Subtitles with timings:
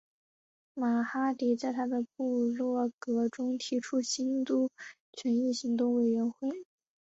[0.73, 4.71] 马哈迪在他的部落格中提出兴都
[5.13, 6.69] 权益行动委员会及黄明志为例子。